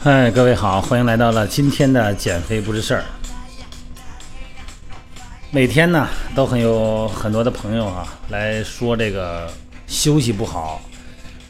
[0.00, 3.04] 嗨，各位好，欢迎来到了今天的减肥不是事儿。
[5.50, 9.52] 每天呢，都很有很多的朋友啊来说这个
[9.88, 10.80] 休息不好，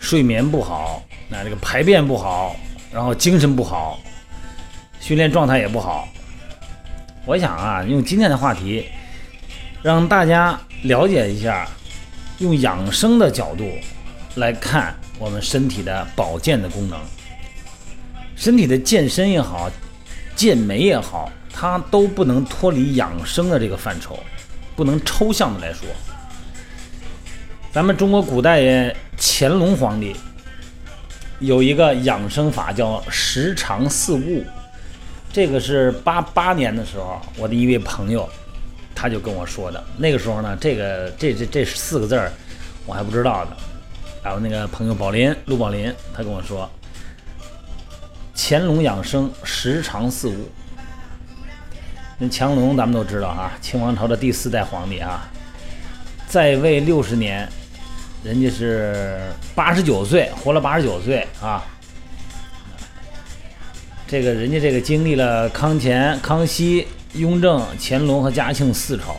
[0.01, 2.57] 睡眠不好，那这个排便不好，
[2.91, 4.01] 然后精神不好，
[4.99, 6.09] 训练状态也不好。
[7.27, 8.87] 我想啊，用今天的话题，
[9.83, 11.69] 让大家了解一下，
[12.39, 13.71] 用养生的角度
[14.37, 16.99] 来看我们身体的保健的功能。
[18.39, 19.69] 身体的健身也好，
[20.37, 24.17] 健美也好，它都不能脱离养生的这个范畴，
[24.77, 25.89] 不能抽象的来说。
[27.73, 30.15] 咱们中国古代乾隆皇帝
[31.41, 34.45] 有一个养生法叫十常四物，
[35.33, 38.29] 这个是八八年的时候，我的一位朋友
[38.95, 39.85] 他就跟我说的。
[39.97, 42.31] 那个时候呢，这个这这这四个字儿
[42.87, 43.57] 我还不知道呢。
[44.23, 46.71] 然后那个朋友宝林陆宝林他跟我说。
[48.41, 50.49] 乾隆养生十常四物。
[52.19, 55.29] 那乾隆咱们都知道啊，清王朝的第四代皇帝啊，
[56.29, 57.49] 在位六十年，
[58.23, 59.19] 人家是
[59.57, 61.65] 八十九岁，活了八十九岁啊。
[64.07, 69.17] 这个人家这个经历了康乾、康熙、雍正、乾隆和嘉庆四朝，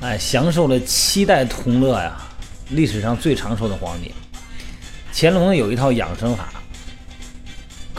[0.00, 2.16] 哎，享受了七代同乐呀，
[2.70, 4.12] 历史上最长寿的皇帝。
[5.14, 6.52] 乾隆有一套养生法。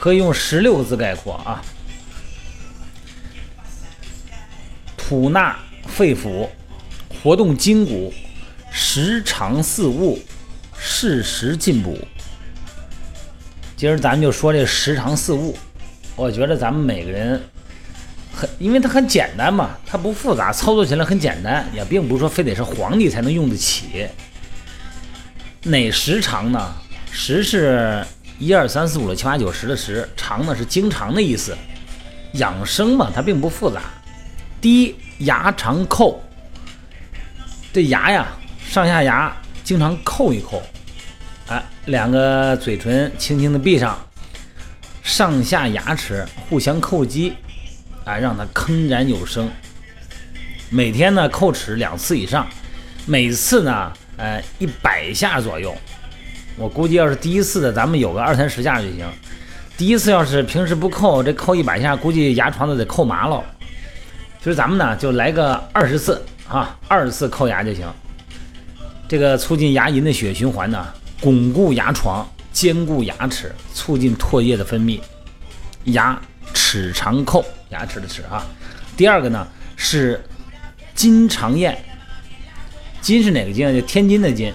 [0.06, 1.66] 可以用十六个字概括啊：
[4.96, 6.48] 吐纳肺腑，
[7.10, 8.14] 活动筋骨，
[8.72, 10.20] 时常四物，
[10.78, 11.98] 适时进补。
[13.76, 15.58] 今儿咱们就说这时常四物，
[16.16, 17.42] 我觉得咱们每个人
[18.32, 24.08] 很，因为它很简单嘛，它不复杂，操作起来很简单，也并不是说非得是皇帝才能用得起。
[25.64, 26.76] 哪时常呢？
[27.12, 28.06] 时是。
[28.38, 31.56] 一二三四五六七八九十的十，长呢是经常的意思。
[32.34, 33.82] 养生嘛，它并不复杂。
[34.60, 36.18] 第一，牙常叩，
[37.72, 38.28] 这牙呀，
[38.68, 40.60] 上下牙经常叩一叩，
[41.48, 43.98] 哎，两个嘴唇轻轻的闭上，
[45.02, 47.34] 上下牙齿互相叩击，
[48.04, 49.50] 哎，让它铿然有声。
[50.70, 52.46] 每天呢叩齿两次以上，
[53.06, 55.74] 每次呢，呃，一百下左右。
[56.58, 59.06] 我估计要是第一次的，咱们有个二三十下就行。
[59.78, 63.44] 第一次要是平时不扣，这扣一百下，估计牙床都得扣麻了。
[64.40, 67.86] 其实咱们呢，就来个二十次啊，二十次扣牙就行。
[69.08, 70.88] 这个促进牙龈的血液循环呢，
[71.20, 75.00] 巩固牙床，坚固牙齿，促进唾液的分泌。
[75.86, 76.20] 牙
[76.54, 78.48] 齿常扣，牙齿的齿啊。
[78.96, 79.46] 第二个呢
[79.76, 80.24] 是
[80.94, 81.78] 津常咽，
[83.02, 83.74] 津是哪个津啊？
[83.74, 84.54] 就天津的津，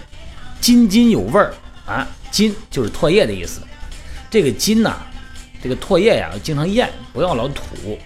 [0.63, 1.53] 津津有味儿。
[1.91, 3.61] 啊，津就是唾液的意思。
[4.31, 4.97] 这个津呐，
[5.61, 7.99] 这个唾液呀，经常咽，不要老吐。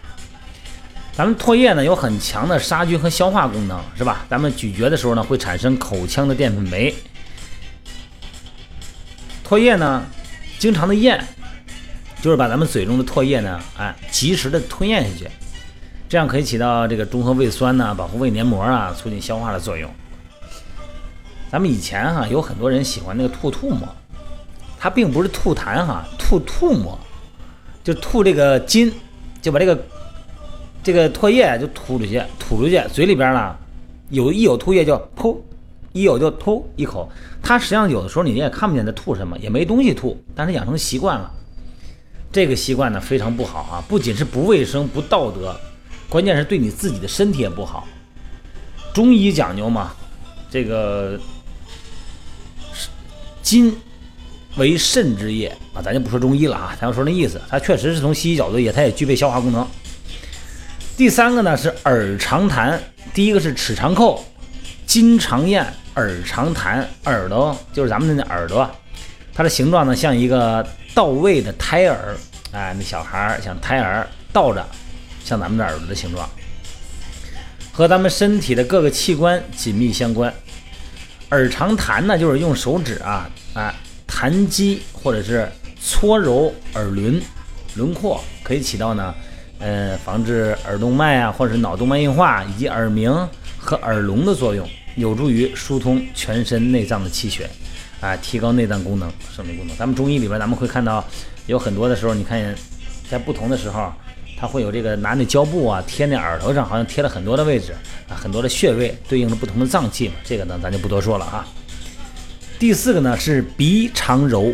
[1.13, 4.25] 咱们唾液呢，有很强的杀菌和消化功能，是吧？
[4.29, 6.93] 咱们咀嚼的时候呢，会产生口腔的淀粉酶。
[9.47, 10.03] 唾液呢，
[10.59, 11.23] 经常的咽，
[12.23, 15.31] 就是把咱们嘴中的唾液呢，哎，及时的吞咽下去，
[16.09, 19.89] 这样可以起到这个中和胃酸呢，保护胃黏膜啊，促进消化的作用。
[21.55, 23.87] 咱们以前哈有很多人喜欢那个吐吐沫，
[24.77, 26.99] 它并不是吐痰哈，吐吐沫，
[27.85, 28.93] 就吐这个津，
[29.41, 29.79] 就把这个
[30.83, 33.55] 这个唾液就吐出去，吐出去，嘴里边呢
[34.09, 35.39] 有一有吐液就噗，
[35.93, 37.09] 一有就吐一口。
[37.41, 41.31] 它实际上有的时候你也看不见它吐什么，也没东西吐，但是养成习惯了，
[42.33, 45.55] 这个习惯呢非常不好啊，不仅是不卫生不道德，
[46.09, 47.87] 关键是对你自己的身体也不好。
[48.93, 49.93] 中医讲究嘛，
[50.51, 51.17] 这个。
[53.45, 53.77] 金
[54.57, 59.69] 为肾之液啊，咱就不说中医了啊，咱要说那意思，它确实是从西医角度也，它也具备消化功能。
[60.97, 62.79] 第三个呢是耳常痰，
[63.13, 64.19] 第一个是齿常叩，
[64.87, 68.69] 金常咽，耳常痰，耳朵就是咱们的那耳朵，
[69.35, 72.17] 它的形状呢像一个倒位的胎儿，
[72.53, 74.67] 哎，那小孩儿像胎儿倒着，
[75.23, 76.27] 像咱们的耳朵的形状，
[77.73, 80.33] 和咱们身体的各个器官紧密相关。
[81.35, 83.75] 耳长弹呢，就是用手指啊，啊
[84.07, 85.49] 弹击或者是
[85.81, 87.21] 搓揉耳轮
[87.75, 89.13] 轮廓，可以起到呢，
[89.59, 93.11] 呃，防治耳动脉啊，或者是脑动脉硬化以及耳鸣
[93.59, 94.65] 和耳聋的作用，
[94.95, 97.51] 有助于疏通全身内脏的气血，
[98.01, 99.77] 啊，提高内脏功能、生理功能。
[99.77, 101.05] 咱们中医里边，咱们会看到
[101.47, 102.55] 有很多的时候，你看
[103.11, 103.93] 在不同的时候。
[104.37, 107.73] 它会有这个拿那胶布啊贴那耳朵上，好像贴了很多的位置
[108.09, 110.15] 啊，很多的穴位对应的不同的脏器嘛。
[110.25, 111.47] 这个呢，咱就不多说了啊。
[112.59, 114.53] 第四个呢是鼻常揉，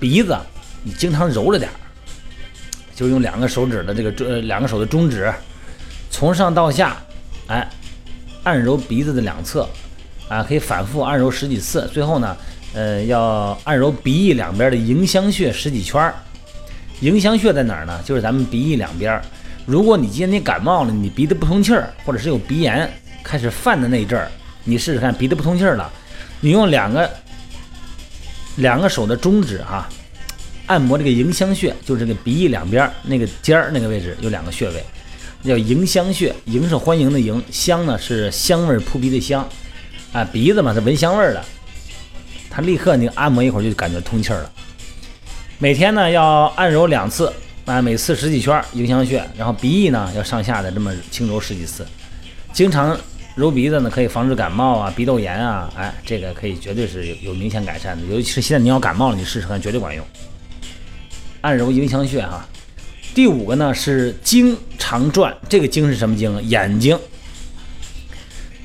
[0.00, 0.36] 鼻子
[0.82, 1.74] 你经常揉着点儿
[2.94, 5.32] 就用两个手指的这个中两个手的中指，
[6.10, 6.96] 从上到下，
[7.46, 7.68] 哎，
[8.42, 9.68] 按揉鼻子的两侧，
[10.28, 11.88] 啊，可以反复按揉十几次。
[11.92, 12.36] 最后呢，
[12.74, 16.14] 呃，要按揉鼻翼两边的迎香穴十几圈儿。
[17.00, 18.00] 迎香穴在哪儿呢？
[18.04, 19.22] 就是咱们鼻翼两边儿。
[19.66, 22.90] 如果你今天感冒了，你鼻子不通气儿，或者是有鼻炎
[23.22, 24.30] 开始犯的那一阵儿，
[24.64, 25.92] 你试试看鼻子不通气儿了，
[26.40, 27.10] 你用两个
[28.56, 29.88] 两个手的中指哈，
[30.66, 34.82] 按摩这个迎香穴，就是这个鼻翼两边儿那个尖儿那个位置有两个穴位，
[35.44, 36.34] 叫迎香穴。
[36.46, 39.46] 迎是欢迎的迎，香呢是香味扑鼻的香，
[40.12, 41.44] 啊，鼻子嘛是闻香味儿的，
[42.48, 44.52] 它立刻你按摩一会儿就感觉通气儿了。
[45.58, 47.32] 每天呢要按揉两次，
[47.64, 51.86] 啊，每次十几圈迎香穴，然后鼻翼呢要上下的这么轻揉十几次，
[52.52, 52.94] 经常
[53.34, 60.04] 揉鼻子呢可以防止感冒啊、鼻窦炎啊，哎，这个可以绝对是有有明显改善的，尤其是现在你要感冒了，你试试看，绝对管用。
[61.40, 62.46] 按揉迎香穴哈。
[63.14, 66.38] 第五个呢是经常转，这个经是什么经？
[66.42, 66.98] 眼睛，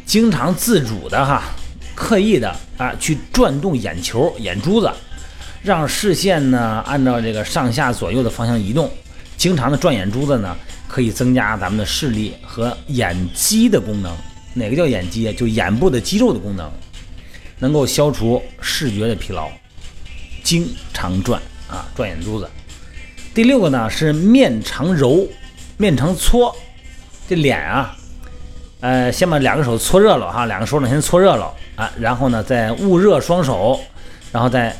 [0.06, 1.44] 经常自主的哈，
[1.96, 4.92] 刻意的啊去转动眼球、眼珠子。
[5.63, 8.90] 让视线呢按照这个上下左右的方向移动，
[9.38, 10.56] 经常的转眼珠子呢，
[10.88, 14.12] 可以增加咱们的视力和眼肌的功能。
[14.56, 15.34] 哪个叫眼肌啊？
[15.38, 16.69] 就眼部的肌肉的功能，
[17.60, 19.48] 能够消除视觉的疲劳。
[20.44, 22.50] 经常转啊，转眼珠子。
[23.34, 25.28] 第六个呢是面常揉，
[25.78, 26.56] 面常搓。
[27.30, 27.96] 这脸啊，
[28.80, 33.80] 呃，先把两个手搓热了哈，两个手掌先搓热了啊，然后呢再捂热双手，
[34.31, 34.75] 然后再。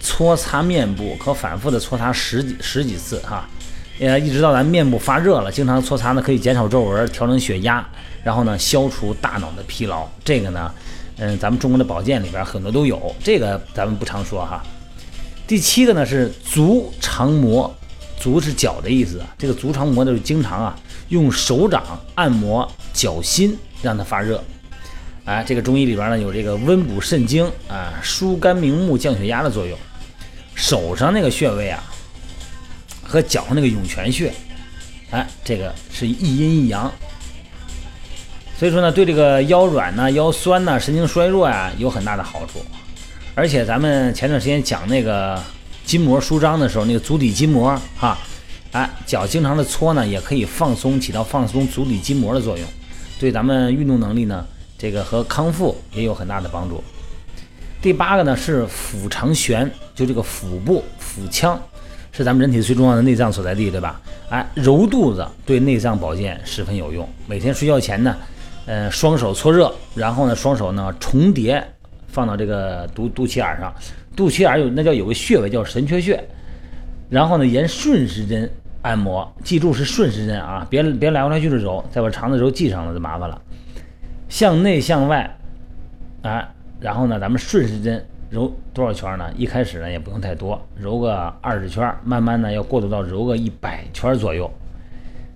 [0.00, 3.46] 搓擦面部，可反复的搓擦十几十几次哈，
[4.00, 7.86] 呃，一直到咱面部发热了，经常搓擦呢，可以减少皱纹，调整血压，
[8.24, 10.08] 然后呢，消除大脑的疲劳。
[10.24, 10.72] 这个呢，
[11.18, 14.62] 嗯，咱们中国的保健里边很多都有，这个咱们不常说哈。
[15.46, 17.74] 第七个呢是足常摩，
[18.18, 20.74] 足是脚的意思，这个足常摩就是经常啊
[21.10, 21.82] 用手掌
[22.14, 24.42] 按摩脚心，让它发热。
[25.26, 29.78] 哎，这个中医里边呢有这个温补肾精啊，疏肝明目、降血压的作用。
[30.60, 31.82] 手上那个穴位啊，
[33.02, 34.30] 和脚上那个涌泉穴，
[35.10, 36.92] 哎，这个是一阴一阳，
[38.58, 42.62] 所以说呢，对这个腰软呐、腰酸呐、神经衰弱呀有很大的好处。
[43.34, 45.42] 而且咱们前段时间讲那个
[45.86, 48.18] 筋膜舒张的时候，那个足底筋膜哈，
[48.72, 52.68] 哎，脚经常的搓呢，也可以放松，起到放松足底筋膜的作用，
[53.18, 54.46] 对咱们运动能力呢，
[54.76, 56.84] 这个和康复也有很大的帮助。
[57.82, 61.58] 第八个呢是腹肠旋，就这个腹部腹腔
[62.12, 63.98] 是咱们人体最重要的内脏所在地，对吧？
[64.28, 67.08] 哎，揉肚子对内脏保健十分有用。
[67.26, 68.14] 每天睡觉前呢，
[68.66, 71.66] 呃，双手搓热，然后呢，双手呢重叠
[72.06, 73.74] 放到这个肚肚脐眼上，
[74.14, 76.22] 肚脐眼有那叫有个穴位叫神阙穴，
[77.08, 78.48] 然后呢沿顺时针
[78.82, 83.40] 按摩，记住是顺时针啊，别别来回来去的揉，再把长的揉系上了就麻烦了。
[84.28, 85.34] 向内向外，
[86.20, 86.46] 啊。
[86.80, 89.30] 然后呢，咱们顺时针揉多少圈呢？
[89.36, 94.50] 一开始呢也不用太多，揉个二十圈，慢慢呢要过渡到揉个一百圈左右。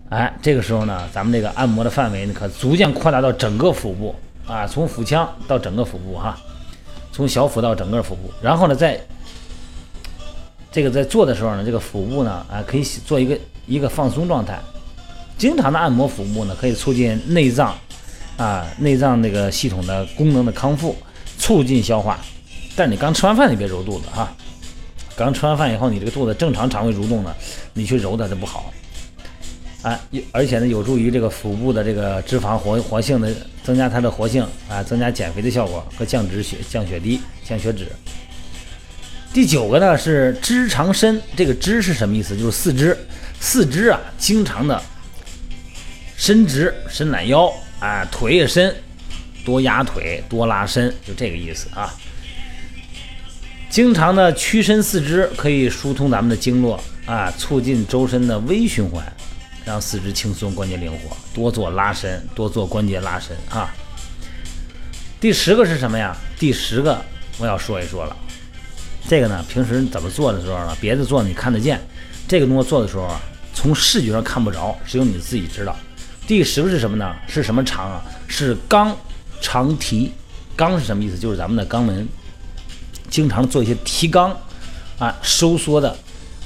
[0.08, 4.14] 哎，这个时候呢，咱们这个按摩的范围呢可逐渐扩大到整个腹部
[4.46, 6.38] 啊，从腹腔到整个腹部哈，
[7.10, 8.30] 从小腹到整个腹部。
[8.40, 8.98] 然后呢，在
[10.70, 14.58] 这个在做的时候呢，这个腹部呢啊可以做一个一个放松状态。
[15.36, 17.74] 经常的按摩腹部呢，可以促进内脏
[18.36, 20.94] 啊内脏那个系统的功能的康复。
[21.38, 22.18] 促进消化，
[22.74, 24.34] 但你刚吃完饭你别揉肚子哈。
[25.16, 27.34] 刚吃完饭以后，你这个肚子正常肠胃蠕动呢，
[27.72, 28.72] 你去揉它就不好。
[29.82, 30.00] 啊，
[30.32, 33.30] 而且呢，有助于这个腹部的这个脂肪活活性的
[33.62, 37.86] 增加它的活性啊，增加减肥的效果和降脂血、降血滴、降血脂。
[39.32, 42.36] 第九个呢是肢长伸，这个肢是什么意思？
[42.36, 42.96] 就是四肢，
[43.38, 44.82] 四肢啊，经常的
[46.16, 48.74] 伸直，伸懒腰啊，腿也伸。
[49.44, 51.92] 多压腿，多拉伸，就这个意思啊。
[53.68, 59.04] 经常的屈伸四肢，可以疏通咱们的经络啊，促进周身的微循环，
[59.64, 61.16] 让四肢轻松，关节灵活。
[61.34, 63.74] 多做拉伸，多做关节拉伸啊。
[65.20, 66.16] 第十个是什么呀？
[66.38, 67.04] 第十个
[67.38, 68.16] 我要说一说了。
[69.08, 70.76] 这个呢，平时怎么做的时候呢？
[70.80, 71.80] 别的做你看得见，
[72.28, 73.20] 这个动作做的时候啊，
[73.52, 75.76] 从视觉上看不着，只有你自己知道。
[76.28, 77.12] 第十个是什么呢？
[77.26, 78.02] 是什么长啊？
[78.28, 78.94] 是肛。
[79.44, 80.10] 长提
[80.56, 81.18] 肛是什么意思？
[81.18, 82.08] 就是咱们的肛门，
[83.10, 84.32] 经常做一些提肛
[84.98, 85.94] 啊、收缩的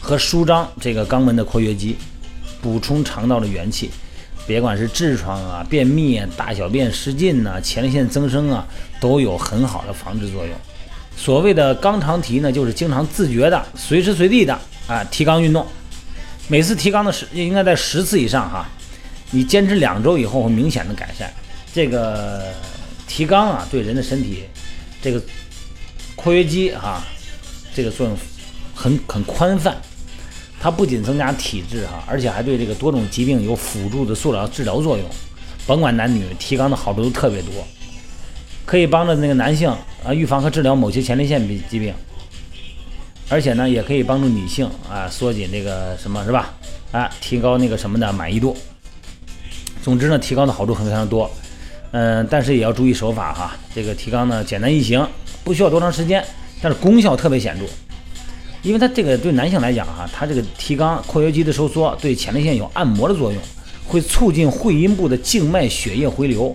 [0.01, 1.97] 和舒张这个肛门的括约肌，
[2.61, 3.89] 补充肠道的元气。
[4.49, 8.67] 别管是痔疮啊、便秘、啊、大小便失禁呐、前列腺增生啊，
[9.01, 10.53] 都有很好的防治作用。
[11.17, 15.65] 所谓的肛长提呢，就是经常自觉的、随时随地的啊提肛运动，
[16.49, 18.69] 每次提肛的时应该在十次以上哈。
[19.31, 21.31] 你坚持两周以后会明显的改善。
[21.71, 22.45] 这个
[23.09, 24.45] 提肛啊，对人的身体
[25.03, 25.21] 这个
[26.15, 27.05] 括约肌啊，
[27.75, 28.17] 这个作用
[28.75, 29.77] 很很宽泛。
[30.61, 35.07] 它不仅增加体质哈，而且还对这个多种疾病有辅助的塑料治疗作用。
[35.69, 37.53] 甭管男女，提肛的好处都特别多，
[38.67, 39.69] 可以帮着那个男性
[40.05, 41.95] 啊预防和治疗某些前列腺病疾病，
[43.29, 46.53] 而且呢也可以帮助女性啊缩紧这个什么是吧？
[46.91, 48.57] 啊，提高那个什么的满意度。
[49.81, 51.31] 总之呢，提肛的好处很非常多，
[51.91, 53.57] 嗯，但是也要注意手法哈。
[53.75, 55.07] 这个提肛呢简单易行，
[55.43, 56.25] 不需要多长时间，
[56.61, 57.65] 但是功效特别显著。
[58.63, 63.41] 因为它这个对男性来讲哈，它这个提肛括约肌的收缩对前列腺有按摩的作用，
[63.87, 66.55] 会促进会阴部的静脉血液回流，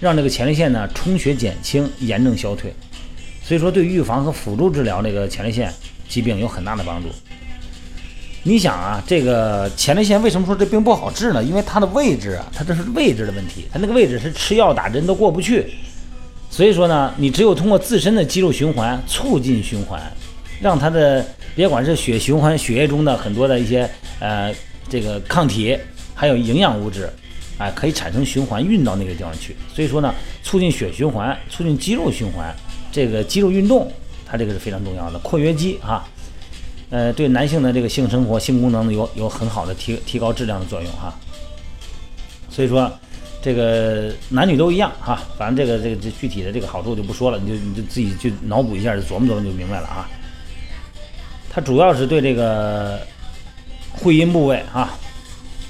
[0.00, 2.72] 让这个前列腺呢充血减轻，炎症消退。
[3.42, 5.72] 所以说对预防和辅助治疗这个前列腺
[6.08, 7.08] 疾病有很大的帮助。
[8.48, 11.42] 你想啊，这个前列腺为什么说这病不好治呢？
[11.42, 15.66] 因为它的位置啊，它这是位置的问题，它那个位置是吃药打针都过不去。
[16.48, 20.00] 所以说呢，你只有通过自身的肌肉循环，促进循环。
[20.60, 21.26] 让它的
[21.56, 24.54] 别管是血循环，血液中的很多的一些呃
[24.88, 25.76] 这个抗体，
[26.14, 27.10] 还有营养物质，
[27.58, 29.56] 哎，可以产生循环运到那个地方去。
[29.74, 32.54] 所以说呢，促进血循环，促进肌肉循环，
[32.92, 33.90] 这个肌肉运动，
[34.24, 35.18] 它这个是非常重要的。
[35.18, 36.08] 括约肌哈，
[36.96, 41.14] 呃，对男性的这个性生活、性功能有有很好的提提高质量的作用哈。
[42.48, 42.90] 所以说，
[43.42, 50.08] 这个男女都一样哈，反正这个这个这具体的这个好处就不说了，你就你就自己去脑补一下，琢磨琢磨就明白了啊。
[51.50, 52.98] 它主要是对这个
[53.92, 54.96] 会阴部位啊，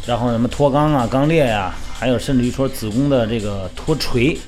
[0.07, 4.39] 然后什么脱肛啊、肛裂呀，还有甚至于说子宫的这个脱垂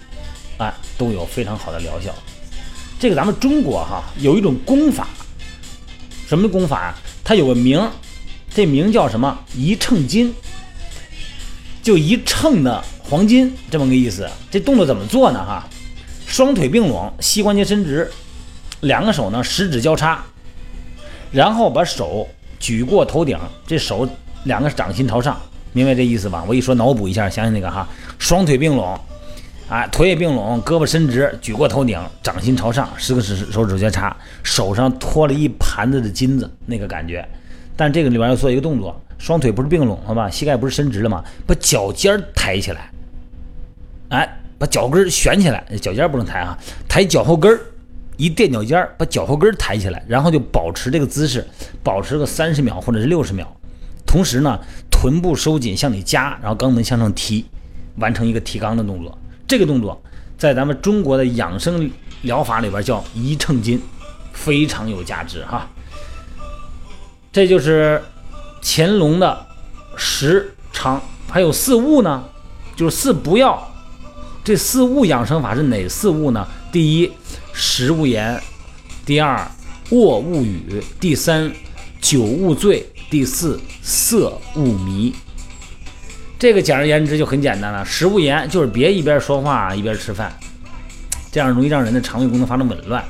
[0.58, 2.14] 啊，都有非常好的疗效。
[3.00, 5.08] 这个咱们中国哈有一种功法，
[6.28, 6.94] 什么功法啊？
[7.24, 7.82] 它有个名，
[8.50, 9.38] 这名叫什么？
[9.54, 10.34] 一秤金，
[11.82, 14.28] 就一秤的黄金这么个意思。
[14.50, 15.38] 这动作怎么做呢？
[15.42, 15.66] 哈，
[16.26, 18.10] 双腿并拢，膝关节伸直，
[18.80, 20.22] 两个手呢十指交叉。
[21.32, 22.28] 然后把手
[22.60, 24.06] 举过头顶，这手
[24.44, 25.40] 两个掌心朝上，
[25.72, 26.44] 明白这意思吧？
[26.46, 29.00] 我一说脑补一下，想想那个哈，双腿并拢，
[29.68, 37.26] 啊，腿也并拢，胳膊伸直，举过头顶，掌心朝上，十个手手指交叉，手上托了一盘子的金子，那个感觉。
[37.76, 40.30] 但这个里边要做一个动作，双腿不是并拢了吗？
[40.30, 41.22] 膝盖不是伸直了吗？
[41.46, 42.90] 把脚尖抬起来，
[44.08, 46.58] 哎，把脚跟悬起来，脚尖不能抬啊，
[46.88, 47.58] 抬脚后跟。
[48.16, 51.46] 一垫脚尖，把脚后跟抬起来，然后就保持这个姿势，
[51.84, 53.46] 保持个三十秒或者是六十秒。
[54.04, 54.58] 同时呢，
[54.90, 57.46] 臀部收紧向里夹，然后肛门向上提，
[57.98, 59.16] 完成一个提肛的动作。
[59.48, 60.00] 这个动作
[60.36, 61.90] 在咱们中国的养生
[62.22, 63.82] 疗法里边叫一秤金，
[64.32, 65.66] 非常有价值哈。
[67.32, 68.00] 这就是
[68.62, 69.46] 乾隆的
[69.96, 72.22] 十常，还有四物呢，
[72.76, 73.66] 就是四不要。
[74.44, 76.46] 这四物养生法是哪四物呢？
[76.70, 77.10] 第一。
[77.60, 78.40] 食勿言，
[79.04, 79.50] 第二
[79.90, 81.52] 卧勿语，第三
[82.00, 85.12] 酒勿醉，第四色勿迷。
[86.38, 87.84] 这个简而言之就很简单了。
[87.84, 90.32] 食物言就是别一边说话一边吃饭，
[91.32, 93.04] 这样容易让人的肠胃功能发生紊乱。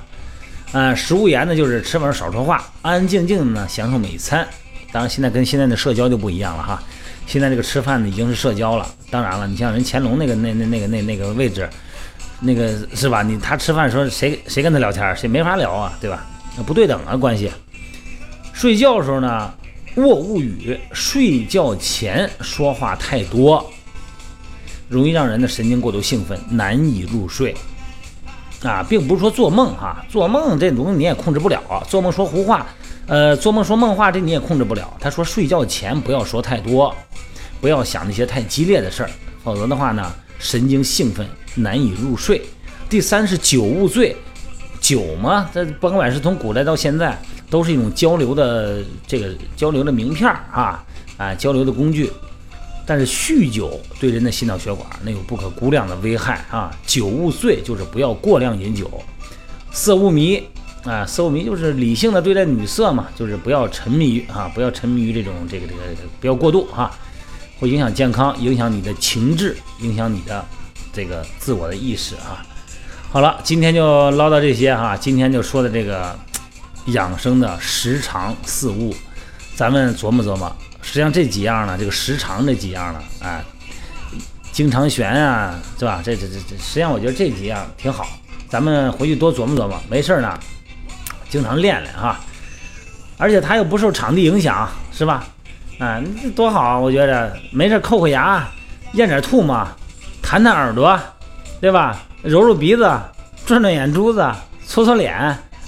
[0.72, 4.46] 啊，食物言呢就是吃完少说话，安安静静的呢享受每餐。
[4.90, 6.82] 当然现在跟现在的社交就不一样了哈，
[7.26, 8.86] 现在这个吃饭呢已经是社交了。
[9.10, 11.68] 当然了，你像人乾隆那个那那那个那那个位置。
[12.40, 13.20] 那个是吧？
[13.20, 16.24] 你他吃饭的时候，谁谁跟他聊天，谁没法聊啊，对吧？
[16.56, 17.50] 那不对等啊关系。
[18.52, 19.52] 睡觉的时候呢，
[19.96, 23.68] 卧勿语，睡觉前说话太多，
[24.88, 27.54] 容易让人的神经过度兴奋，难以入睡。
[28.62, 32.66] 啊，并不是说做梦哈，做梦这东西你也控制不了，做梦说胡话，
[33.06, 34.96] 呃，做梦说梦话这你也控制不了。
[35.00, 36.94] 他说睡觉前不要说太多，
[37.60, 39.10] 不要想那些太激烈的事儿，
[39.42, 41.26] 否则的话呢，神经兴奋。
[41.54, 42.40] 难以入睡。
[42.88, 44.14] 第三是酒勿醉，
[44.80, 47.20] 酒嘛，这甭管是从古代到现在，
[47.50, 50.84] 都是一种交流的这个交流的名片儿啊
[51.16, 52.10] 啊，交流的工具。
[52.86, 56.74] 但是酗酒对人的心脑血管那有不可估量的危害啊！
[56.86, 58.90] 酒勿醉就是不要过量饮酒。
[59.70, 60.42] 色勿迷
[60.84, 66.90] 啊，色勿迷就是理性的对待女色嘛，就是不要沉迷于啊，不要沉迷于这种这个这个不要过度哈，
[67.60, 70.44] 会影响健康，影响你的情志，影响你的。
[70.90, 72.44] 这个自我的意识啊，
[73.10, 74.94] 好了，今天就唠叨这些哈。
[74.94, 76.14] 今天就说的这个
[76.88, 78.94] 养生的时常四物，
[79.56, 80.54] 咱们琢磨琢磨。
[80.82, 83.42] 实际上这几样呢，这个时常这几样呢，哎，
[84.52, 86.02] 经常悬啊，是吧？
[86.04, 88.06] 这这这这，实际上我觉得这几样挺好，
[88.46, 89.80] 咱们回去多琢磨琢磨。
[89.88, 90.38] 没事呢，
[91.30, 92.20] 经常练练哈。
[93.16, 95.24] 而且它又不受场地影响，是吧？
[95.78, 95.98] 啊，
[96.36, 96.78] 多好啊！
[96.78, 98.46] 我觉着没事扣扣牙，
[98.92, 99.66] 咽点吐沫，
[100.20, 101.00] 弹弹耳朵，
[101.58, 102.02] 对吧？
[102.22, 102.90] 揉揉鼻子，
[103.46, 104.26] 转转眼珠子，
[104.66, 105.14] 搓搓脸，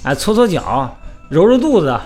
[0.03, 0.93] 啊，搓搓脚，
[1.29, 1.97] 揉揉肚子，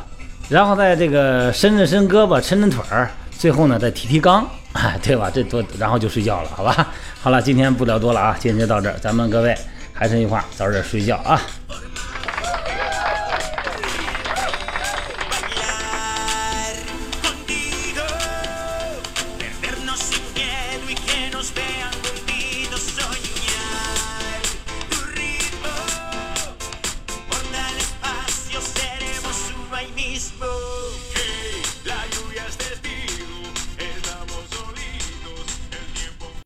[0.49, 5.31] 然后再这个伸伸伸胳膊，抻抻腿儿，最后呢再提提肛，哎，对吧？
[5.33, 6.87] 这多，然后就睡觉了，好吧？
[7.21, 9.57] 好了，今天不聊多了啊，今天就到这儿，咱们各位
[9.91, 11.41] 还是那句话，早点睡觉啊。